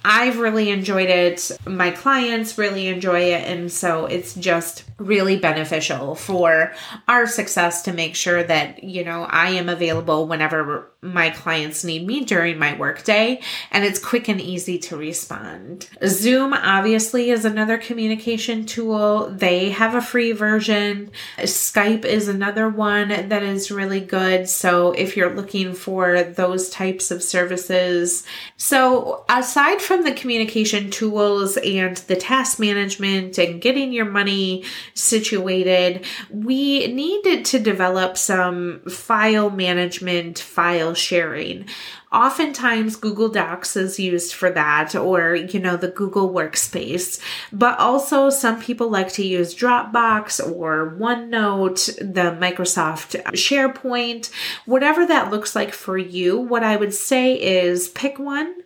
I've 0.05 0.39
really 0.39 0.69
enjoyed 0.69 1.09
it. 1.09 1.51
My 1.65 1.91
clients 1.91 2.57
really 2.57 2.87
enjoy 2.87 3.19
it. 3.19 3.47
And 3.47 3.71
so 3.71 4.05
it's 4.05 4.33
just 4.35 4.83
really 4.97 5.37
beneficial 5.37 6.15
for 6.15 6.73
our 7.07 7.27
success 7.27 7.83
to 7.83 7.93
make 7.93 8.15
sure 8.15 8.43
that, 8.43 8.83
you 8.83 9.03
know, 9.03 9.23
I 9.23 9.49
am 9.51 9.69
available 9.69 10.27
whenever 10.27 10.89
my 11.01 11.29
clients 11.29 11.83
need 11.83 12.07
me 12.07 12.23
during 12.23 12.57
my 12.57 12.77
workday 12.77 13.41
and 13.71 13.83
it's 13.83 13.99
quick 13.99 14.29
and 14.29 14.39
easy 14.39 14.77
to 14.79 14.95
respond. 14.95 15.89
Zoom 16.05 16.53
obviously 16.53 17.29
is 17.29 17.43
another 17.43 17.77
communication 17.77 18.65
tool. 18.65 19.29
They 19.29 19.71
have 19.71 19.95
a 19.95 20.01
free 20.01 20.31
version. 20.31 21.11
Skype 21.39 22.05
is 22.05 22.27
another 22.27 22.69
one 22.69 23.09
that 23.09 23.43
is 23.43 23.69
really 23.69 23.99
good. 23.99 24.47
So 24.47 24.93
if 24.93 25.17
you're 25.17 25.35
looking 25.35 25.73
for 25.73 26.23
those 26.23 26.69
types 26.69 27.11
of 27.11 27.21
services, 27.21 28.25
so 28.55 29.25
aside 29.27 29.81
from 29.93 30.03
the 30.03 30.11
communication 30.11 30.89
tools 30.89 31.55
and 31.57 31.97
the 31.97 32.15
task 32.15 32.59
management 32.59 33.37
and 33.37 33.61
getting 33.61 33.93
your 33.93 34.05
money 34.05 34.63
situated, 34.95 36.03
we 36.31 36.87
needed 36.87 37.45
to 37.45 37.59
develop 37.59 38.17
some 38.17 38.81
file 38.89 39.51
management, 39.51 40.39
file 40.39 40.95
sharing. 40.95 41.63
Oftentimes, 42.11 42.95
Google 42.95 43.29
Docs 43.29 43.75
is 43.75 43.99
used 43.99 44.33
for 44.33 44.49
that, 44.49 44.95
or, 44.95 45.35
you 45.35 45.59
know, 45.59 45.77
the 45.77 45.89
Google 45.89 46.31
Workspace. 46.31 47.19
But 47.51 47.77
also, 47.77 48.31
some 48.31 48.59
people 48.59 48.89
like 48.89 49.11
to 49.13 49.25
use 49.25 49.53
Dropbox 49.53 50.39
or 50.55 50.95
OneNote, 50.99 51.97
the 51.97 52.35
Microsoft 52.39 53.21
SharePoint, 53.33 54.31
whatever 54.65 55.05
that 55.05 55.29
looks 55.29 55.55
like 55.55 55.71
for 55.71 55.99
you. 55.99 56.39
What 56.39 56.63
I 56.63 56.77
would 56.77 56.95
say 56.95 57.33
is 57.33 57.89
pick 57.89 58.17
one, 58.17 58.62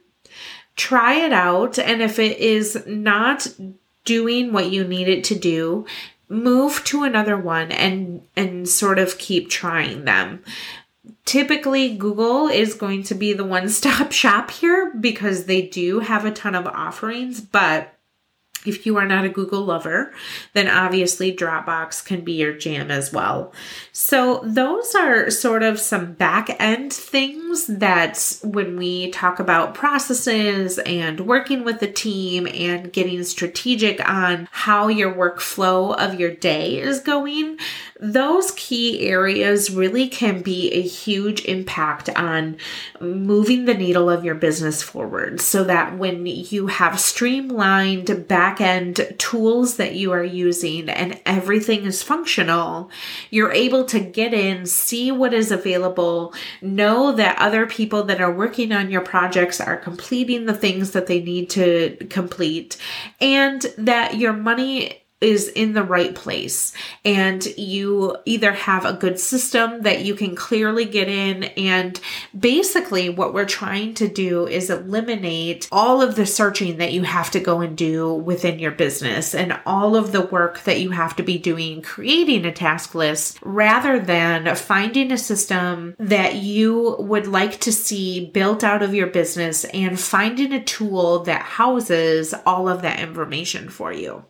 try 0.78 1.16
it 1.16 1.34
out, 1.34 1.78
and 1.78 2.02
if 2.02 2.20
it 2.20 2.38
is 2.38 2.82
not 2.88 3.48
doing 4.06 4.54
what 4.54 4.72
you 4.72 4.86
need 4.86 5.10
it 5.10 5.24
to 5.26 5.36
do, 5.36 5.86
move 6.30 6.84
to 6.86 7.04
another 7.04 7.38
one 7.38 7.72
and 7.72 8.22
and 8.36 8.68
sort 8.68 9.00
of 9.00 9.18
keep 9.18 9.50
trying 9.50 10.06
them. 10.06 10.44
Typically 11.26 11.96
google 11.96 12.48
is 12.48 12.74
going 12.74 13.04
to 13.04 13.16
be 13.16 13.34
the 13.34 13.46
one 13.46 13.70
stop 13.70 14.12
shop 14.24 14.52
here 14.52 14.94
because 15.00 15.46
they 15.46 15.62
do 15.62 16.00
have 16.00 16.26
a 16.26 16.32
ton 16.32 16.56
of 16.56 16.68
offerings 16.68 17.40
but 17.42 17.94
if 18.66 18.86
you 18.86 18.98
are 18.98 19.06
not 19.06 19.26
a 19.26 19.30
Google 19.30 19.64
lover, 19.64 20.14
then 20.54 20.68
obviously 20.68 21.36
Dropbox 21.36 22.06
can 22.06 22.22
be 22.22 22.34
your 22.34 22.54
jam 22.54 22.92
as 22.92 23.14
well. 23.14 23.54
So, 23.92 24.42
those 24.44 24.96
are 24.96 25.30
sort 25.30 25.64
of 25.64 25.80
some 25.80 26.14
back 26.14 26.50
end 26.60 26.94
things 26.94 27.68
that 27.68 28.40
when 28.44 28.78
we 28.78 29.12
talk 29.12 29.40
about 29.40 29.74
processes 29.74 30.80
and 30.80 31.22
working 31.22 31.64
with 31.64 31.80
the 31.80 31.92
team 31.92 32.48
and 32.48 32.92
getting 32.92 33.24
strategic 33.24 34.08
on 34.08 34.48
how 34.52 34.88
your 34.88 35.14
workflow 35.14 35.96
of 35.98 36.20
your 36.20 36.32
day 36.32 36.80
is 36.80 37.00
going, 37.00 37.58
those 38.00 38.52
key 38.52 39.08
areas 39.08 39.72
really 39.72 40.08
can 40.08 40.42
be 40.42 40.72
a 40.72 40.82
huge 40.82 41.44
impact 41.46 42.10
on 42.10 42.58
moving 43.00 43.66
the 43.66 43.74
needle 43.74 44.10
of 44.10 44.24
your 44.24 44.36
business 44.36 44.84
forward 44.84 45.42
so 45.42 45.64
that 45.64 45.98
when 45.98 46.26
you 46.26 46.68
have 46.68 47.00
streamlined 47.00 48.28
back 48.28 48.57
end 48.60 49.16
tools 49.18 49.78
that 49.78 49.96
you 49.96 50.12
are 50.12 50.24
using 50.24 50.90
and 50.90 51.20
everything 51.26 51.86
is 51.86 52.04
functional, 52.04 52.90
you're 53.30 53.52
able 53.52 53.86
to 53.86 54.00
get 54.00 54.34
in, 54.34 54.66
see 54.66 55.12
what 55.12 55.34
is 55.34 55.52
available, 55.52 56.34
know 56.62 57.12
that 57.12 57.38
other 57.40 57.66
people 57.66 58.04
that 58.04 58.22
are 58.22 58.32
working 58.32 58.72
on 58.72 58.92
your 58.92 59.02
projects 59.02 59.60
are 59.60 59.78
completing 59.78 60.46
the 60.46 60.54
things 60.54 60.92
that 60.92 61.08
they 61.08 61.22
need 61.22 61.50
to 61.50 61.96
complete, 62.10 62.78
and 63.22 63.62
that 63.78 64.18
your 64.18 64.34
money 64.34 65.04
is 65.20 65.48
in 65.48 65.74
the 65.74 65.84
right 65.84 66.14
place 66.14 66.74
and 67.04 67.44
you 67.58 68.16
either 68.26 68.52
have 68.52 68.86
a 68.86 68.94
good 68.94 69.20
system 69.20 69.82
that 69.82 70.06
you 70.06 70.14
can 70.14 70.36
clearly 70.36 70.86
get 70.86 71.08
in 71.08 71.44
and 71.44 72.00
basically 72.38 73.10
what 73.10 73.34
we're 73.34 73.46
trying 73.46 73.96
to 73.96 74.08
do 74.08 74.46
is 74.48 74.70
eliminate 74.70 75.68
all 75.72 76.04
of 76.04 76.16
the 76.16 76.26
searching 76.26 76.78
that 76.78 76.94
you 76.94 77.02
have 77.02 77.32
to 77.32 77.40
go 77.40 77.62
and 77.62 77.76
do 77.76 78.14
within 78.14 78.60
your 78.60 78.72
business 78.72 79.34
and 79.34 79.60
all 79.66 79.96
of 79.96 80.12
the 80.12 80.22
work 80.22 80.64
that 80.64 80.80
you 80.80 80.92
have 80.92 81.16
to 81.16 81.24
be 81.24 81.38
doing 81.38 81.82
creating 81.82 82.46
a 82.46 82.52
task 82.52 82.94
list 82.94 83.40
rather 83.42 84.00
than 84.00 84.56
finding 84.56 85.12
a 85.12 85.18
system 85.18 85.96
that 85.98 86.36
you 86.36 86.96
would 87.00 87.26
like 87.26 87.60
to 87.60 87.72
see 87.72 88.28
built 88.28 88.64
out 88.64 88.84
of 88.84 88.94
your 88.94 89.08
business 89.08 89.66
and 89.66 90.00
finding 90.00 90.54
a 90.54 90.64
tool 90.64 91.24
that 91.24 91.42
houses 91.42 92.36
all 92.46 92.70
of 92.70 92.84
that 92.84 93.00
information 93.00 93.70
for 93.70 93.92
you. 93.92 94.24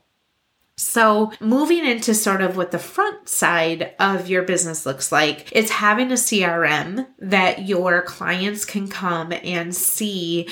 So, 0.79 1.31
moving 1.39 1.83
into 1.87 2.13
sort 2.13 2.41
of 2.41 2.55
what 2.55 2.69
the 2.69 2.77
front 2.77 3.27
side 3.27 3.95
of 3.99 4.29
your 4.29 4.43
business 4.43 4.85
looks 4.85 5.11
like, 5.11 5.51
it's 5.51 5.71
having 5.71 6.11
a 6.11 6.15
CRM 6.15 7.07
that 7.17 7.67
your 7.67 8.03
clients 8.03 8.63
can 8.63 8.87
come 8.87 9.31
and 9.31 9.75
see 9.75 10.47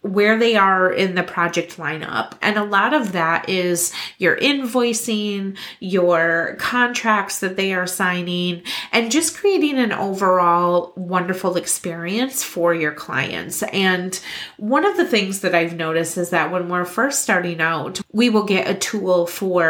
where 0.00 0.36
they 0.36 0.56
are 0.56 0.92
in 0.92 1.14
the 1.14 1.22
project 1.22 1.76
lineup. 1.76 2.32
And 2.42 2.58
a 2.58 2.64
lot 2.64 2.92
of 2.92 3.12
that 3.12 3.48
is 3.48 3.92
your 4.18 4.36
invoicing, 4.38 5.56
your 5.78 6.56
contracts 6.58 7.38
that 7.38 7.54
they 7.54 7.72
are 7.72 7.86
signing, 7.86 8.64
and 8.90 9.12
just 9.12 9.36
creating 9.36 9.78
an 9.78 9.92
overall 9.92 10.92
wonderful 10.96 11.56
experience 11.56 12.42
for 12.42 12.74
your 12.74 12.92
clients. 12.92 13.62
And 13.62 14.18
one 14.56 14.84
of 14.84 14.96
the 14.96 15.06
things 15.06 15.42
that 15.42 15.54
I've 15.54 15.76
noticed 15.76 16.18
is 16.18 16.30
that 16.30 16.50
when 16.50 16.68
we're 16.68 16.84
first 16.84 17.22
starting 17.22 17.60
out, 17.60 18.00
we 18.12 18.28
will 18.28 18.44
get 18.44 18.68
a 18.68 18.74
tool 18.74 19.28
for 19.28 19.67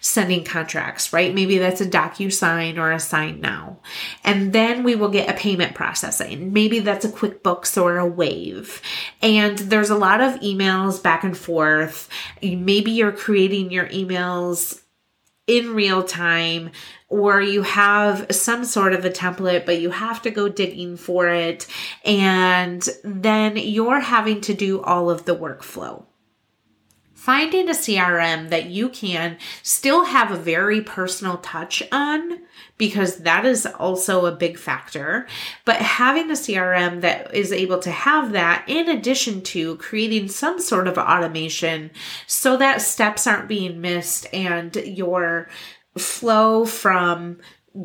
sending 0.00 0.44
contracts, 0.44 1.12
right? 1.12 1.34
Maybe 1.34 1.58
that's 1.58 1.80
a 1.80 1.86
DocuSign 1.86 2.78
or 2.78 2.92
a 2.92 3.00
Sign 3.00 3.40
Now. 3.40 3.78
And 4.24 4.52
then 4.52 4.82
we 4.84 4.94
will 4.94 5.08
get 5.08 5.28
a 5.28 5.38
payment 5.38 5.74
processing. 5.74 6.52
Maybe 6.52 6.80
that's 6.80 7.04
a 7.04 7.10
QuickBooks 7.10 7.80
or 7.80 7.98
a 7.98 8.06
Wave. 8.06 8.82
And 9.20 9.58
there's 9.58 9.90
a 9.90 9.96
lot 9.96 10.20
of 10.20 10.40
emails 10.40 11.02
back 11.02 11.24
and 11.24 11.36
forth. 11.36 12.08
Maybe 12.42 12.90
you're 12.90 13.12
creating 13.12 13.70
your 13.70 13.88
emails 13.88 14.82
in 15.46 15.74
real 15.74 16.02
time 16.04 16.70
or 17.08 17.40
you 17.40 17.62
have 17.62 18.26
some 18.30 18.64
sort 18.64 18.94
of 18.94 19.04
a 19.04 19.10
template, 19.10 19.66
but 19.66 19.80
you 19.80 19.90
have 19.90 20.22
to 20.22 20.30
go 20.30 20.48
digging 20.48 20.96
for 20.96 21.28
it. 21.28 21.66
And 22.04 22.86
then 23.04 23.56
you're 23.56 24.00
having 24.00 24.40
to 24.42 24.54
do 24.54 24.80
all 24.80 25.10
of 25.10 25.24
the 25.24 25.36
workflow 25.36 26.04
finding 27.22 27.68
a 27.68 27.72
CRM 27.72 28.48
that 28.48 28.66
you 28.66 28.88
can 28.88 29.38
still 29.62 30.06
have 30.06 30.32
a 30.32 30.36
very 30.36 30.80
personal 30.80 31.36
touch 31.36 31.80
on 31.92 32.40
because 32.78 33.18
that 33.18 33.46
is 33.46 33.64
also 33.64 34.26
a 34.26 34.34
big 34.34 34.58
factor. 34.58 35.28
But 35.64 35.76
having 35.76 36.28
a 36.30 36.34
CRM 36.34 37.00
that 37.02 37.32
is 37.32 37.52
able 37.52 37.78
to 37.78 37.92
have 37.92 38.32
that 38.32 38.64
in 38.66 38.88
addition 38.88 39.40
to 39.42 39.76
creating 39.76 40.30
some 40.30 40.58
sort 40.58 40.88
of 40.88 40.98
automation 40.98 41.92
so 42.26 42.56
that 42.56 42.82
steps 42.82 43.24
aren't 43.28 43.46
being 43.46 43.80
missed 43.80 44.26
and 44.34 44.74
your 44.74 45.48
flow 45.96 46.64
from 46.64 47.38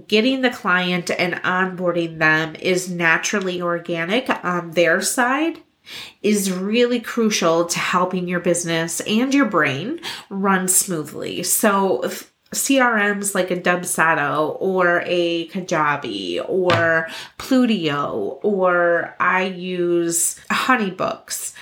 getting 0.07 0.41
the 0.41 0.49
client 0.49 1.11
and 1.11 1.35
onboarding 1.43 2.17
them 2.17 2.55
is 2.55 2.89
naturally 2.89 3.61
organic 3.61 4.27
on 4.43 4.71
their 4.71 4.99
side 4.99 5.61
is 6.21 6.51
really 6.51 6.99
crucial 6.99 7.65
to 7.65 7.79
helping 7.79 8.27
your 8.27 8.39
business 8.39 8.99
and 9.01 9.33
your 9.33 9.45
brain 9.45 9.99
run 10.29 10.67
smoothly. 10.67 11.43
So, 11.43 12.03
CRMs 12.53 13.35
like 13.35 13.51
a 13.51 13.57
Dubsado 13.57 14.55
or 14.61 15.03
a 15.05 15.49
Kajabi 15.49 16.43
or 16.47 17.09
Plutio 17.37 18.39
or 18.41 19.15
I 19.19 19.43
use 19.45 20.39
Honeybooks. 20.49 21.53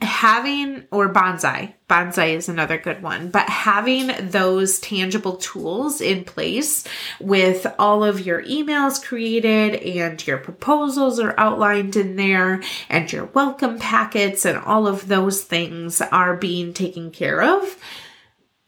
Having 0.00 0.84
or 0.90 1.12
bonsai. 1.12 1.72
Bonsai 1.88 2.34
is 2.34 2.48
another 2.48 2.76
good 2.76 3.02
one 3.02 3.30
but 3.30 3.48
having 3.48 4.10
those 4.30 4.78
tangible 4.78 5.36
tools 5.36 6.00
in 6.02 6.22
place 6.24 6.84
with 7.18 7.66
all 7.78 8.04
of 8.04 8.20
your 8.20 8.42
emails 8.42 9.02
created 9.02 9.74
and 9.76 10.26
your 10.26 10.36
proposals 10.36 11.18
are 11.18 11.34
outlined 11.38 11.96
in 11.96 12.16
there 12.16 12.62
and 12.90 13.10
your 13.10 13.24
welcome 13.26 13.78
packets 13.78 14.44
and 14.44 14.58
all 14.58 14.86
of 14.86 15.08
those 15.08 15.42
things 15.42 16.02
are 16.02 16.36
being 16.36 16.74
taken 16.74 17.10
care 17.10 17.42
of 17.42 17.78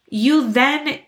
you 0.09 0.51
then 0.51 0.99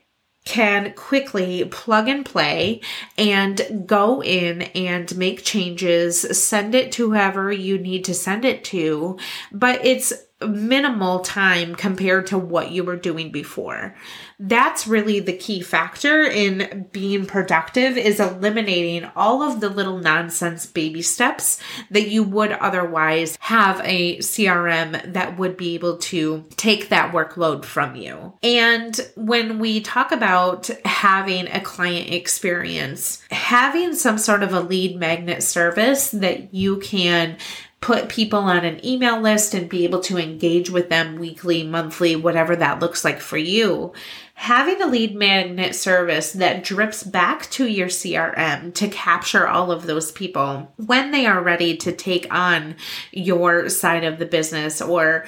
can 0.46 0.94
quickly 0.94 1.66
plug 1.66 2.08
and 2.08 2.26
play 2.26 2.82
and 3.18 3.84
go 3.86 4.24
in 4.24 4.64
and 4.74 5.16
make 5.16 5.44
changes, 5.44 6.22
send 6.38 6.74
it 6.74 6.92
to 6.94 7.10
whoever 7.10 7.52
you 7.52 7.78
need 7.78 8.04
to 8.06 8.14
send 8.14 8.44
it 8.44 8.64
to, 8.64 9.18
but 9.52 9.84
it's 9.86 10.14
minimal 10.48 11.20
time 11.20 11.76
compared 11.76 12.28
to 12.28 12.38
what 12.38 12.72
you 12.72 12.84
were 12.84 12.96
doing 12.96 13.32
before. 13.32 13.96
That's 14.40 14.88
really 14.88 15.20
the 15.20 15.38
key 15.38 15.62
factor 15.62 16.24
in 16.24 16.88
being 16.92 17.26
productive 17.26 17.98
is 17.98 18.20
eliminating 18.20 19.10
all 19.16 19.44
of 19.44 19.60
the 19.60 19.70
little 19.70 20.00
nonsense 20.00 20.66
baby 20.66 21.02
steps 21.02 21.62
that 21.92 22.10
you 22.10 22.24
would 22.24 22.52
otherwise 22.54 23.38
have 23.42 23.82
a 23.84 24.18
CRM 24.18 25.14
that 25.14 25.38
would 25.38 25.58
be 25.58 25.76
able 25.76 25.98
to 25.98 26.44
take 26.58 26.90
that 26.90 27.14
workload 27.14 27.66
from 27.66 27.96
you. 27.96 28.34
And 28.42 29.00
when 29.16 29.60
we 29.60 29.82
talk 29.82 30.12
about 30.12 30.68
having 30.86 31.48
a 31.48 31.62
client 31.62 32.12
experience, 32.12 33.22
having 33.30 33.96
some 33.96 34.18
sort 34.18 34.44
of 34.44 34.54
a 34.54 34.62
lead 34.62 34.98
magnet 34.98 35.44
service 35.44 36.12
that 36.12 36.54
you 36.54 36.80
can 36.80 37.38
put 37.82 38.10
people 38.10 38.40
on 38.40 38.64
an 38.64 38.84
email 38.86 39.20
list 39.20 39.56
and 39.56 39.68
be 39.68 39.84
able 39.84 40.00
to 40.02 40.18
engage 40.18 40.70
with 40.70 40.90
them 40.90 41.16
weekly, 41.16 41.64
monthly, 41.64 42.16
whatever 42.16 42.56
that 42.56 42.80
looks 42.80 43.04
like 43.04 43.20
for 43.20 43.38
you. 43.38 43.92
Having 44.36 44.82
a 44.84 44.88
lead 44.88 45.16
magnet 45.16 45.74
service 45.74 46.32
that 46.34 46.64
drips 46.64 47.04
back 47.04 47.50
to 47.50 47.66
your 47.66 47.88
CRM 47.88 48.74
to 48.76 48.88
capture 48.88 49.48
all 49.48 49.72
of 49.72 49.88
those 49.88 50.12
people 50.12 50.72
when 50.78 51.10
they 51.10 51.26
are 51.26 51.42
ready 51.42 51.76
to 51.78 51.92
take 51.92 52.32
on 52.32 52.76
your 53.12 53.68
side 53.68 54.04
of 54.04 54.20
the 54.20 54.26
business 54.28 54.80
or 54.80 55.26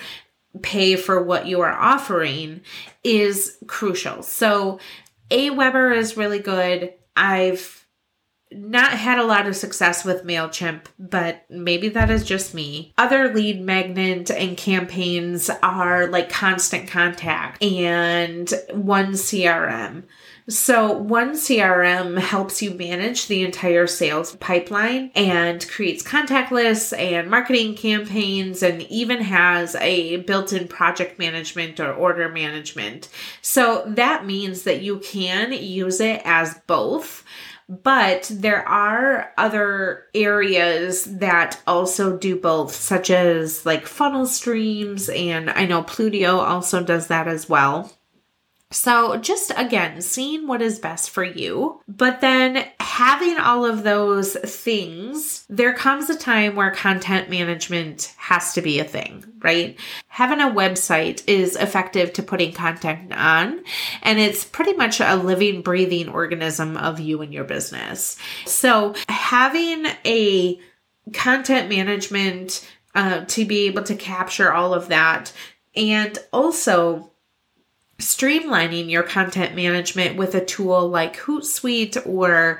pay 0.62 0.96
for 0.96 1.22
what 1.22 1.48
you 1.48 1.62
are 1.62 1.74
offering 1.74 2.62
is 3.04 3.58
crucial. 3.66 4.22
So, 4.22 4.80
Aweber 5.32 5.98
is 5.98 6.18
really 6.18 6.40
good. 6.40 6.94
I've 7.16 7.83
not 8.56 8.92
had 8.92 9.20
a 9.20 9.26
lot 9.26 9.48
of 9.48 9.56
success 9.56 10.04
with 10.04 10.26
MailChimp, 10.26 10.82
but 11.00 11.46
maybe 11.50 11.90
that 11.90 12.10
is 12.10 12.24
just 12.24 12.54
me. 12.54 12.94
Other 12.98 13.34
lead 13.34 13.62
magnet 13.62 14.30
and 14.32 14.58
campaigns 14.58 15.50
are 15.62 16.08
like 16.08 16.30
Constant 16.30 16.88
Contact 16.88 17.62
and 17.64 18.52
One 18.72 19.14
CRM. 19.14 20.04
So, 20.50 20.92
One 20.92 21.36
CRM 21.36 22.20
helps 22.20 22.62
you 22.62 22.72
manage 22.72 23.28
the 23.28 23.46
entire 23.46 23.88
sales 23.88 24.36
pipeline 24.36 25.10
and 25.16 25.66
creates 25.70 26.04
contact 26.04 26.52
lists 26.52 26.92
and 26.92 27.30
marketing 27.30 27.76
campaigns 27.76 28.62
and 28.62 28.82
even 28.84 29.22
has 29.22 29.76
a 29.76 30.18
built 30.18 30.52
in 30.52 30.68
project 30.68 31.18
management 31.18 31.80
or 31.80 31.94
order 31.94 32.28
management. 32.28 33.08
So, 33.42 33.84
that 33.88 34.26
means 34.26 34.64
that 34.64 34.82
you 34.82 35.00
can 35.00 35.54
use 35.54 36.02
it 36.02 36.22
as 36.26 36.60
both. 36.68 37.24
But 37.70 38.30
there 38.34 38.68
are 38.68 39.32
other 39.38 40.06
areas 40.14 41.06
that 41.06 41.62
also 41.66 42.18
do 42.18 42.36
both, 42.36 42.74
such 42.74 43.10
as 43.10 43.66
like 43.66 43.88
funnel 43.88 44.26
streams, 44.26 45.10
and 45.10 45.50
I 45.50 45.66
know 45.66 45.84
Plutio 45.84 46.38
also 46.40 46.84
does 46.84 47.08
that 47.08 47.28
as 47.28 47.48
well. 47.48 47.92
So, 48.74 49.18
just 49.18 49.52
again, 49.56 50.02
seeing 50.02 50.48
what 50.48 50.62
is 50.62 50.80
best 50.80 51.12
for 51.12 51.24
you, 51.24 51.82
but 51.88 52.22
then 52.22 52.66
having 52.80 53.38
all 53.38 53.66
of 53.66 53.84
those 53.84 54.34
things, 54.34 55.46
there 55.48 55.74
comes 55.74 56.10
a 56.10 56.18
time 56.18 56.56
where 56.56 56.72
content 56.72 57.30
management 57.30 58.14
has 58.18 58.54
to 58.54 58.62
be 58.62 58.80
a 58.80 58.84
thing, 58.84 59.24
right? 59.42 59.80
Having 60.08 60.42
a 60.42 60.52
website 60.52 61.24
is 61.28 61.56
effective 61.56 62.14
to 62.14 62.24
putting 62.24 62.52
content 62.52 63.14
on, 63.14 63.64
and 64.02 64.20
it's 64.20 64.44
pretty 64.44 64.74
much 64.74 65.00
a 65.00 65.16
living, 65.16 65.62
breathing 65.62 66.10
organism 66.10 66.76
of 66.76 67.00
you 67.00 67.22
and 67.22 67.32
your 67.32 67.44
business. 67.44 68.18
So, 68.46 68.96
having 69.08 69.86
a 70.04 70.60
content 71.14 71.70
management 71.70 72.68
uh, 72.96 73.26
to 73.26 73.46
be 73.46 73.68
able 73.68 73.84
to 73.84 73.96
capture 73.96 74.52
all 74.52 74.74
of 74.74 74.88
that, 74.88 75.32
and 75.76 76.18
also 76.32 77.12
streamlining 78.00 78.90
your 78.90 79.04
content 79.04 79.56
management 79.56 80.18
with 80.18 80.36
a 80.36 80.44
tool 80.44 80.88
like 80.88 81.18
Hootsuite 81.18 82.06
or 82.06 82.60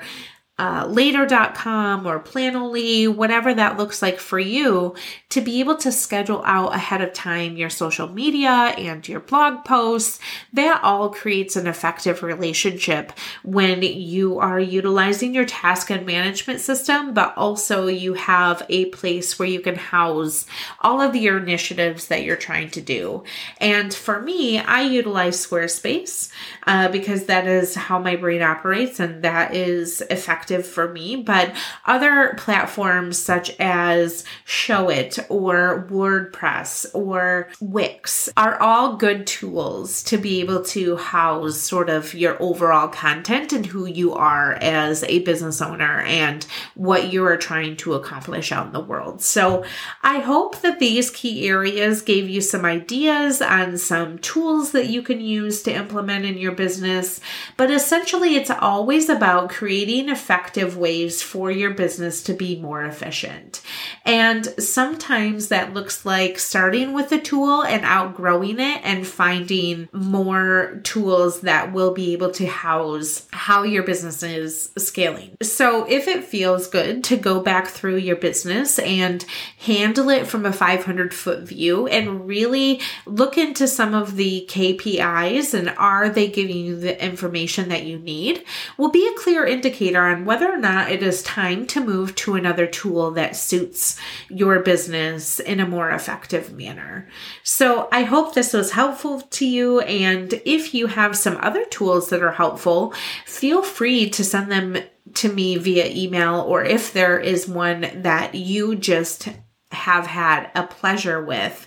uh, 0.56 0.86
later.com 0.88 2.06
or 2.06 2.20
Planoly, 2.20 3.12
whatever 3.12 3.52
that 3.52 3.76
looks 3.76 4.00
like 4.00 4.20
for 4.20 4.38
you, 4.38 4.94
to 5.28 5.40
be 5.40 5.58
able 5.58 5.76
to 5.76 5.90
schedule 5.90 6.44
out 6.44 6.72
ahead 6.72 7.00
of 7.00 7.12
time 7.12 7.56
your 7.56 7.70
social 7.70 8.08
media 8.08 8.72
and 8.78 9.08
your 9.08 9.18
blog 9.18 9.64
posts. 9.64 10.20
That 10.52 10.80
all 10.84 11.10
creates 11.10 11.56
an 11.56 11.66
effective 11.66 12.22
relationship 12.22 13.12
when 13.42 13.82
you 13.82 14.38
are 14.38 14.60
utilizing 14.60 15.34
your 15.34 15.44
task 15.44 15.90
and 15.90 16.06
management 16.06 16.60
system, 16.60 17.14
but 17.14 17.36
also 17.36 17.88
you 17.88 18.14
have 18.14 18.64
a 18.68 18.84
place 18.86 19.36
where 19.40 19.48
you 19.48 19.58
can 19.58 19.74
house 19.74 20.46
all 20.80 21.00
of 21.00 21.16
your 21.16 21.38
initiatives 21.38 22.06
that 22.06 22.22
you're 22.22 22.36
trying 22.36 22.70
to 22.70 22.80
do. 22.80 23.24
And 23.58 23.92
for 23.92 24.22
me, 24.22 24.60
I 24.60 24.82
utilize 24.82 25.44
Squarespace 25.44 26.30
uh, 26.68 26.90
because 26.90 27.24
that 27.24 27.48
is 27.48 27.74
how 27.74 27.98
my 27.98 28.14
brain 28.14 28.42
operates 28.42 29.00
and 29.00 29.24
that 29.24 29.52
is 29.52 30.00
effective 30.10 30.43
for 30.64 30.92
me, 30.92 31.16
but 31.16 31.54
other 31.84 32.34
platforms 32.38 33.18
such 33.18 33.50
as 33.58 34.24
Showit 34.46 35.24
or 35.28 35.86
WordPress 35.90 36.86
or 36.94 37.48
Wix 37.60 38.28
are 38.36 38.60
all 38.60 38.96
good 38.96 39.26
tools 39.26 40.02
to 40.04 40.16
be 40.18 40.40
able 40.40 40.62
to 40.64 40.96
house 40.96 41.58
sort 41.58 41.90
of 41.90 42.14
your 42.14 42.40
overall 42.42 42.88
content 42.88 43.52
and 43.52 43.66
who 43.66 43.86
you 43.86 44.14
are 44.14 44.52
as 44.54 45.02
a 45.04 45.20
business 45.20 45.60
owner 45.60 46.00
and 46.02 46.46
what 46.74 47.12
you 47.12 47.24
are 47.24 47.36
trying 47.36 47.76
to 47.76 47.94
accomplish 47.94 48.52
out 48.52 48.66
in 48.66 48.72
the 48.72 48.80
world. 48.80 49.22
So 49.22 49.64
I 50.02 50.18
hope 50.20 50.60
that 50.60 50.78
these 50.78 51.10
key 51.10 51.48
areas 51.48 52.02
gave 52.02 52.28
you 52.28 52.40
some 52.40 52.64
ideas 52.64 53.40
on 53.40 53.78
some 53.78 54.18
tools 54.18 54.72
that 54.72 54.88
you 54.88 55.02
can 55.02 55.20
use 55.20 55.62
to 55.62 55.72
implement 55.72 56.24
in 56.24 56.38
your 56.38 56.52
business. 56.52 57.20
But 57.56 57.70
essentially, 57.70 58.36
it's 58.36 58.50
always 58.50 59.08
about 59.08 59.50
creating 59.50 60.08
effective 60.08 60.33
effective 60.34 60.76
ways 60.76 61.22
for 61.22 61.48
your 61.48 61.70
business 61.70 62.22
to 62.24 62.34
be 62.34 62.60
more 62.60 62.84
efficient. 62.84 63.62
And 64.04 64.44
sometimes 64.58 65.48
that 65.48 65.72
looks 65.72 66.04
like 66.04 66.40
starting 66.40 66.92
with 66.92 67.12
a 67.12 67.20
tool 67.20 67.62
and 67.62 67.84
outgrowing 67.84 68.58
it 68.58 68.80
and 68.82 69.06
finding 69.06 69.88
more 69.92 70.80
tools 70.82 71.42
that 71.42 71.72
will 71.72 71.94
be 71.94 72.12
able 72.12 72.32
to 72.32 72.46
house 72.46 73.28
how 73.32 73.62
your 73.62 73.84
business 73.84 74.22
is 74.24 74.70
scaling. 74.76 75.36
So 75.40 75.84
if 75.88 76.08
it 76.08 76.24
feels 76.24 76.66
good 76.66 77.04
to 77.04 77.16
go 77.16 77.40
back 77.40 77.68
through 77.68 77.98
your 77.98 78.16
business 78.16 78.80
and 78.80 79.24
handle 79.58 80.10
it 80.10 80.26
from 80.26 80.44
a 80.44 80.52
500 80.52 81.14
foot 81.14 81.44
view 81.44 81.86
and 81.86 82.26
really 82.26 82.80
look 83.06 83.38
into 83.38 83.68
some 83.68 83.94
of 83.94 84.16
the 84.16 84.46
KPIs 84.50 85.54
and 85.54 85.70
are 85.78 86.08
they 86.08 86.28
giving 86.28 86.56
you 86.56 86.76
the 86.76 87.02
information 87.02 87.68
that 87.68 87.84
you 87.84 87.98
need 87.98 88.44
will 88.76 88.90
be 88.90 89.06
a 89.06 89.18
clear 89.18 89.46
indicator 89.46 90.23
whether 90.24 90.50
or 90.50 90.58
not 90.58 90.90
it 90.90 91.02
is 91.02 91.22
time 91.22 91.66
to 91.68 91.84
move 91.84 92.14
to 92.16 92.34
another 92.34 92.66
tool 92.66 93.10
that 93.12 93.36
suits 93.36 93.98
your 94.28 94.60
business 94.60 95.40
in 95.40 95.60
a 95.60 95.66
more 95.66 95.90
effective 95.90 96.52
manner. 96.52 97.08
So 97.42 97.88
I 97.92 98.02
hope 98.02 98.34
this 98.34 98.52
was 98.52 98.72
helpful 98.72 99.20
to 99.20 99.46
you. 99.46 99.80
And 99.80 100.32
if 100.44 100.74
you 100.74 100.86
have 100.86 101.16
some 101.16 101.38
other 101.40 101.64
tools 101.66 102.10
that 102.10 102.22
are 102.22 102.32
helpful, 102.32 102.92
feel 103.24 103.62
free 103.62 104.10
to 104.10 104.24
send 104.24 104.50
them 104.50 104.78
to 105.14 105.32
me 105.32 105.56
via 105.56 105.86
email 105.86 106.40
or 106.40 106.64
if 106.64 106.92
there 106.92 107.18
is 107.18 107.46
one 107.46 108.02
that 108.02 108.34
you 108.34 108.74
just 108.74 109.28
have 109.70 110.06
had 110.06 110.50
a 110.54 110.66
pleasure 110.66 111.22
with. 111.22 111.66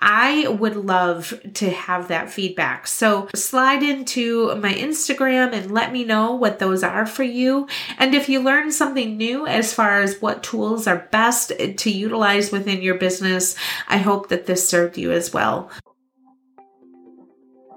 I 0.00 0.46
would 0.46 0.76
love 0.76 1.34
to 1.54 1.70
have 1.70 2.08
that 2.08 2.30
feedback. 2.30 2.86
So 2.86 3.28
slide 3.34 3.82
into 3.82 4.54
my 4.56 4.72
Instagram 4.72 5.52
and 5.52 5.72
let 5.72 5.92
me 5.92 6.04
know 6.04 6.34
what 6.34 6.60
those 6.60 6.84
are 6.84 7.06
for 7.06 7.24
you. 7.24 7.66
And 7.98 8.14
if 8.14 8.28
you 8.28 8.40
learn 8.40 8.70
something 8.70 9.16
new 9.16 9.46
as 9.46 9.74
far 9.74 10.00
as 10.00 10.22
what 10.22 10.44
tools 10.44 10.86
are 10.86 11.08
best 11.10 11.52
to 11.58 11.90
utilize 11.90 12.52
within 12.52 12.80
your 12.80 12.94
business, 12.94 13.56
I 13.88 13.98
hope 13.98 14.28
that 14.28 14.46
this 14.46 14.68
served 14.68 14.96
you 14.98 15.10
as 15.10 15.32
well. 15.32 15.70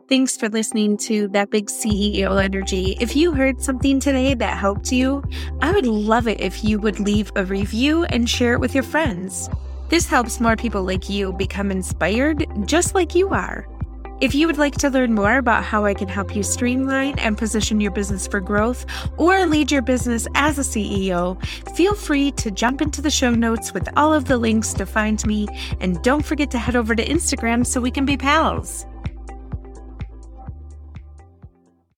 Thanks 0.08 0.36
for 0.36 0.50
listening 0.50 0.98
to 0.98 1.30
That 1.30 1.50
Big 1.50 1.68
CEO 1.68 2.44
Energy. 2.44 2.98
If 3.00 3.16
you 3.16 3.32
heard 3.32 3.62
something 3.62 4.00
today 4.00 4.34
that 4.34 4.58
helped 4.58 4.92
you, 4.92 5.24
I 5.62 5.72
would 5.72 5.88
love 5.88 6.28
it 6.28 6.42
if 6.42 6.66
you 6.66 6.80
would 6.80 7.00
leave 7.00 7.32
a 7.38 7.46
review 7.46 8.04
and 8.04 8.30
share 8.30 8.54
it 8.54 8.60
with 8.60 8.76
your 8.76 8.84
friends. 8.84 9.50
This 9.92 10.08
helps 10.08 10.40
more 10.40 10.56
people 10.56 10.84
like 10.84 11.10
you 11.10 11.34
become 11.34 11.70
inspired 11.70 12.48
just 12.66 12.96
like 12.96 13.14
you 13.14 13.28
are. 13.32 13.68
If 14.22 14.34
you 14.34 14.48
would 14.48 14.58
like 14.58 14.76
to 14.76 14.90
learn 14.90 15.14
more 15.14 15.38
about 15.38 15.66
how 15.66 15.84
I 15.84 15.94
can 15.94 16.08
help 16.08 16.34
you 16.34 16.44
streamline 16.44 17.20
and 17.20 17.38
position 17.38 17.82
your 17.82 17.92
business 17.92 18.26
for 18.26 18.40
growth 18.40 18.86
or 19.18 19.46
lead 19.46 19.70
your 19.70 19.82
business 19.82 20.28
as 20.34 20.58
a 20.58 20.62
CEO, 20.62 21.36
feel 21.76 21.94
free 21.94 22.32
to 22.32 22.52
jump 22.52 22.82
into 22.82 23.02
the 23.02 23.12
show 23.12 23.32
notes 23.32 23.74
with 23.74 23.90
all 23.98 24.14
of 24.14 24.26
the 24.26 24.38
links 24.38 24.72
to 24.76 24.86
find 24.86 25.26
me. 25.26 25.50
And 25.82 26.02
don't 26.04 26.26
forget 26.26 26.52
to 26.52 26.58
head 26.58 26.78
over 26.78 26.96
to 26.96 27.06
Instagram 27.06 27.68
so 27.68 27.82
we 27.82 27.92
can 27.92 28.06
be 28.06 28.16
pals. 28.16 28.86